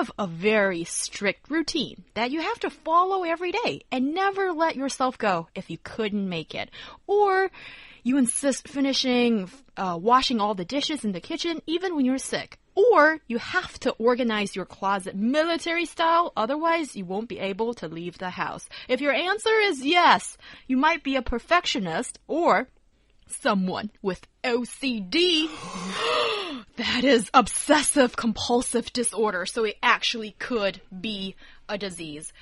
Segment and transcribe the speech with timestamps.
[0.00, 4.74] Have a very strict routine that you have to follow every day and never let
[4.74, 6.70] yourself go if you couldn't make it?
[7.06, 7.50] Or
[8.02, 12.58] you insist finishing uh, washing all the dishes in the kitchen even when you're sick?
[12.74, 17.88] Or you have to organize your closet military style, otherwise you won't be able to
[17.88, 18.70] leave the house.
[18.88, 22.68] If your answer is yes, you might be a perfectionist or
[23.26, 25.50] someone with OCD.
[26.80, 31.36] that is obsessive compulsive disorder, so it actually could be
[31.68, 32.32] a disease.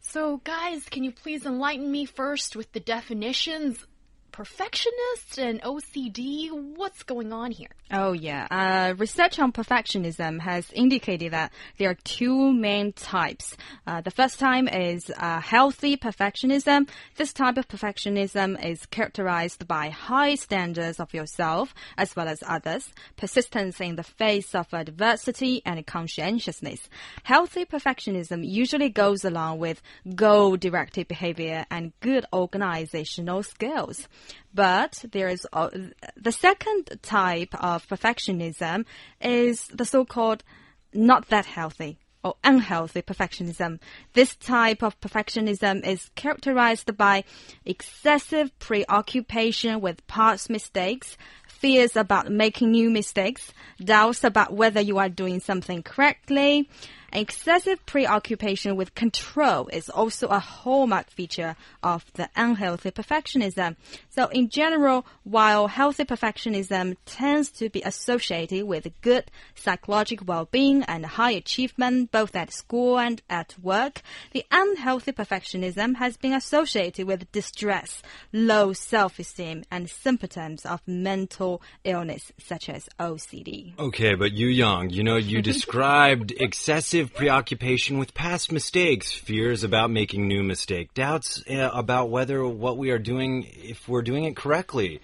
[0.00, 3.84] So, guys, can you please enlighten me first with the definitions
[4.32, 6.50] perfectionist and OCD?
[6.50, 7.68] What's going on here?
[7.92, 8.48] Oh, yeah.
[8.50, 13.56] Uh, research on perfectionism has indicated that there are two main types.
[13.86, 16.88] Uh, the first type is uh, healthy perfectionism.
[17.16, 22.88] This type of perfectionism is characterized by high standards of yourself as well as others,
[23.16, 26.88] persistence in the face of adversity, and conscientiousness.
[27.24, 29.82] Healthy perfectionism usually goes along with
[30.14, 34.08] goal directed behavior and good organizational skills.
[34.54, 35.70] But there is uh,
[36.16, 38.84] the second type of perfectionism
[39.20, 40.44] is the so-called
[40.92, 43.80] not that healthy or unhealthy perfectionism.
[44.12, 47.24] This type of perfectionism is characterized by
[47.64, 51.16] excessive preoccupation with past mistakes,
[51.48, 56.68] fears about making new mistakes, doubts about whether you are doing something correctly,
[57.14, 63.76] Excessive preoccupation with control is also a hallmark feature of the unhealthy perfectionism.
[64.08, 69.24] So in general, while healthy perfectionism tends to be associated with good
[69.54, 74.00] psychological well-being and high achievement both at school and at work,
[74.32, 78.00] the unhealthy perfectionism has been associated with distress,
[78.32, 83.78] low self-esteem, and symptoms of mental illness such as OCD.
[83.78, 89.90] Okay, but Yu Yang, you know, you described excessive preoccupation with past mistakes, fears about
[89.90, 94.36] making new mistake, doubts uh, about whether what we are doing, if we're doing it
[94.36, 95.00] correctly.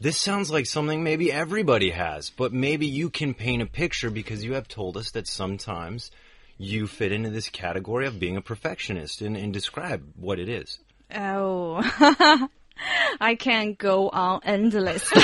[0.00, 4.44] This sounds like something maybe everybody has, but maybe you can paint a picture because
[4.44, 6.12] you have told us that sometimes
[6.56, 10.78] you fit into this category of being a perfectionist and, and describe what it is.
[11.14, 11.80] Oh,
[13.20, 15.10] I can go on endless.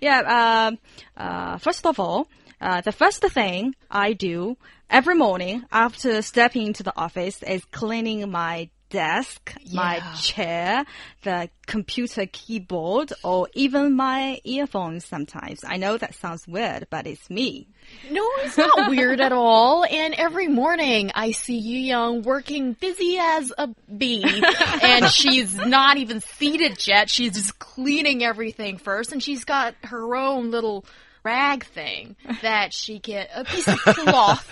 [0.00, 0.72] yeah,
[1.18, 2.28] uh, uh, first of all,
[2.60, 4.56] uh, the first thing I do
[4.88, 9.76] every morning after stepping into the office is cleaning my desk, yeah.
[9.76, 10.84] my chair,
[11.22, 15.60] the computer keyboard, or even my earphones sometimes.
[15.64, 17.68] I know that sounds weird, but it's me.
[18.10, 19.84] No, it's not weird at all.
[19.84, 24.42] And every morning I see Yu Yang working busy as a bee.
[24.82, 27.08] and she's not even seated yet.
[27.08, 29.12] She's just cleaning everything first.
[29.12, 30.84] And she's got her own little
[31.22, 34.48] rag thing that she get a piece of cloth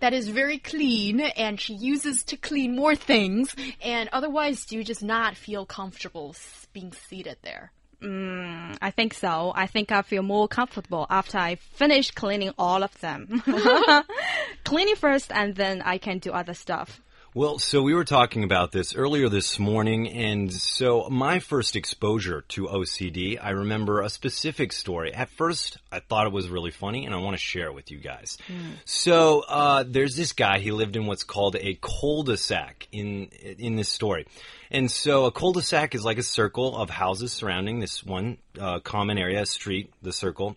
[0.00, 4.84] that is very clean and she uses to clean more things and otherwise do you
[4.84, 6.34] just not feel comfortable
[6.72, 7.72] being seated there?
[8.02, 9.52] Mm, I think so.
[9.54, 13.42] I think I feel more comfortable after I finish cleaning all of them.
[14.64, 17.00] cleaning first and then I can do other stuff.
[17.32, 22.40] Well, so we were talking about this earlier this morning, and so my first exposure
[22.48, 25.14] to OCD, I remember a specific story.
[25.14, 27.92] At first, I thought it was really funny, and I want to share it with
[27.92, 28.36] you guys.
[28.48, 28.72] Mm.
[28.84, 30.58] So, uh, there's this guy.
[30.58, 34.26] He lived in what's called a cul-de-sac in in this story,
[34.72, 39.18] and so a cul-de-sac is like a circle of houses surrounding this one uh, common
[39.18, 40.56] area, street, the circle,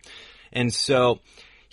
[0.52, 1.20] and so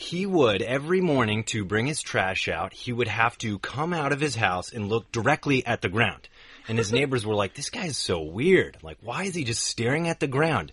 [0.02, 4.12] he would every morning to bring his trash out, he would have to come out
[4.12, 6.28] of his house and look directly at the ground.
[6.68, 8.78] And his neighbors were like, this guy's so weird.
[8.82, 10.72] Like, why is he just staring at the ground?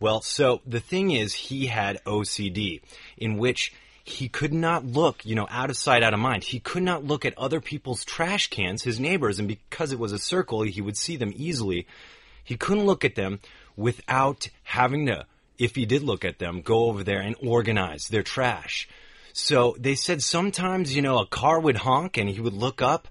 [0.00, 2.82] Well, so the thing is, he had OCD,
[3.16, 3.72] in which
[4.04, 6.44] he could not look, you know, out of sight, out of mind.
[6.44, 10.12] He could not look at other people's trash cans, his neighbors, and because it was
[10.12, 11.86] a circle, he would see them easily.
[12.44, 13.40] He couldn't look at them
[13.76, 15.26] without having to
[15.58, 18.88] if he did look at them, go over there and organize their trash.
[19.32, 23.08] So they said sometimes, you know, a car would honk and he would look up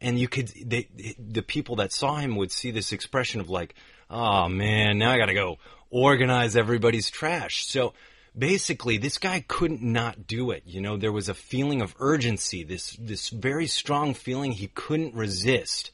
[0.00, 3.74] and you could, they, the people that saw him would see this expression of like,
[4.08, 5.58] oh man, now I gotta go
[5.90, 7.66] organize everybody's trash.
[7.66, 7.94] So
[8.36, 10.62] basically this guy couldn't not do it.
[10.66, 15.14] You know, there was a feeling of urgency, this, this very strong feeling he couldn't
[15.14, 15.90] resist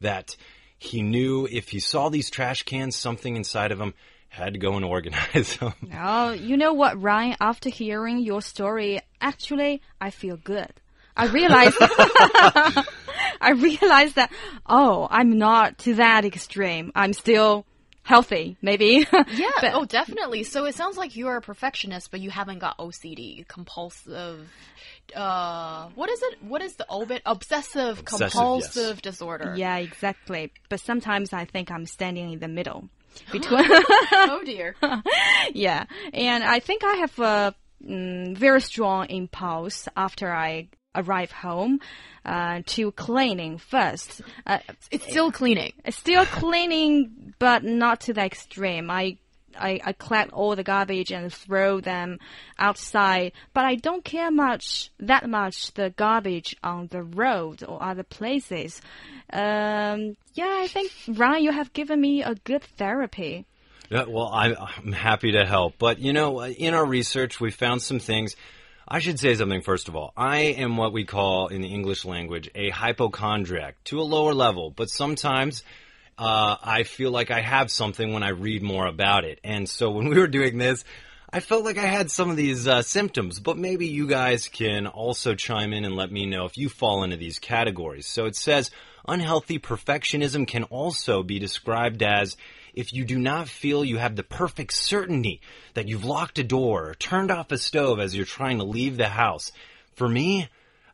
[0.00, 0.36] that
[0.78, 3.94] he knew if he saw these trash cans, something inside of them
[4.36, 5.72] had to go and organize them.
[5.94, 7.36] Oh, you know what, Ryan?
[7.40, 10.70] After hearing your story, actually, I feel good.
[11.16, 11.76] I realized,
[13.40, 14.30] I realized that,
[14.66, 16.92] oh, I'm not to that extreme.
[16.94, 17.64] I'm still
[18.02, 19.06] healthy, maybe.
[19.32, 20.42] Yeah, But- oh, definitely.
[20.44, 24.48] So it sounds like you're a perfectionist, but you haven't got OCD, compulsive.
[25.14, 26.42] Uh, what is it?
[26.42, 27.22] What is the obit?
[27.24, 29.54] Obsessive, Obsessive, compulsive disorder.
[29.56, 30.52] yeah, exactly.
[30.68, 32.88] But sometimes I think I'm standing in the middle
[33.32, 33.64] between.
[33.70, 34.74] oh dear.
[35.52, 37.54] yeah, and I think I have a
[37.84, 41.80] mm, very strong impulse after I arrive home
[42.24, 44.22] uh, to cleaning first.
[44.46, 44.58] Uh,
[44.90, 45.72] It's still cleaning.
[45.90, 48.90] still cleaning, but not to the extreme.
[48.90, 49.18] I,
[49.58, 52.18] I I collect all the garbage and throw them
[52.58, 58.02] outside, but I don't care much that much the garbage on the road or other
[58.02, 58.80] places.
[59.32, 63.46] Um, yeah, I think Ryan, you have given me a good therapy.
[63.90, 65.74] Yeah, well, I, I'm happy to help.
[65.78, 68.34] But, you know, in our research, we found some things.
[68.88, 70.12] I should say something first of all.
[70.16, 74.70] I am what we call in the English language a hypochondriac to a lower level,
[74.70, 75.64] but sometimes
[76.18, 79.40] uh, I feel like I have something when I read more about it.
[79.44, 80.84] And so when we were doing this,
[81.28, 84.86] I felt like I had some of these uh, symptoms, but maybe you guys can
[84.86, 88.06] also chime in and let me know if you fall into these categories.
[88.06, 88.70] So it says
[89.06, 92.36] unhealthy perfectionism can also be described as
[92.74, 95.40] if you do not feel you have the perfect certainty
[95.74, 98.96] that you've locked a door or turned off a stove as you're trying to leave
[98.96, 99.50] the house.
[99.94, 100.48] For me,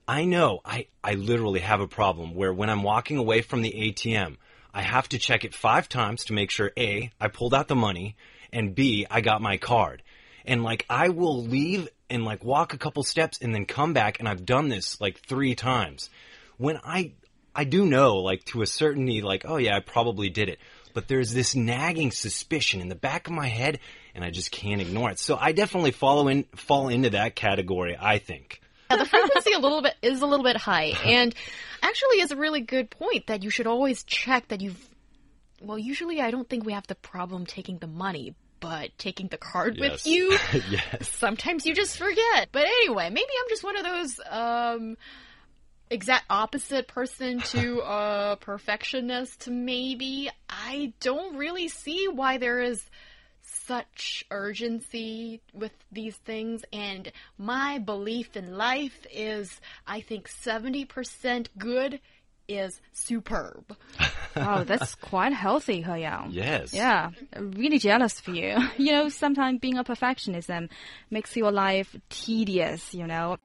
[0.06, 3.72] I know I, I literally have a problem where when I'm walking away from the
[3.72, 4.36] ATM,
[4.74, 7.74] I have to check it five times to make sure A, I pulled out the
[7.74, 8.16] money,
[8.52, 10.02] and B, I got my card.
[10.44, 14.18] And like, I will leave and like walk a couple steps and then come back,
[14.18, 16.10] and I've done this like three times.
[16.58, 17.12] When I,
[17.54, 20.58] I do know, like, to a certainty, like, oh yeah, I probably did it.
[20.94, 23.78] But there's this nagging suspicion in the back of my head,
[24.14, 25.18] and I just can't ignore it.
[25.18, 28.60] So I definitely follow in, fall into that category, I think.
[28.90, 31.34] Yeah, the frequency a little bit is a little bit high, and
[31.82, 34.78] actually is a really good point that you should always check that you've.
[35.60, 39.36] Well, usually I don't think we have the problem taking the money, but taking the
[39.36, 40.36] card with you.
[40.70, 41.08] yes.
[41.08, 42.48] Sometimes you just forget.
[42.52, 44.96] But anyway, maybe I'm just one of those um
[45.90, 50.30] exact opposite person to a perfectionist maybe.
[50.48, 52.82] I don't really see why there is
[53.66, 62.00] such urgency with these things and my belief in life is I think 70% good
[62.48, 63.76] is superb.
[64.34, 66.30] Oh, that's quite healthy, He Yang.
[66.30, 66.72] Yes.
[66.72, 68.56] Yeah, really jealous for you.
[68.78, 70.70] You know, sometimes being a perfectionism
[71.10, 73.36] makes your life tedious, you know.